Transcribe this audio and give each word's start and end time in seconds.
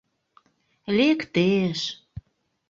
Лекте-еш! 0.97 1.81